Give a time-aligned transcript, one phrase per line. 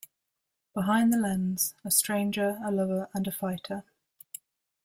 [0.73, 3.83] Behind the lens, a stranger, a lover and a fighter...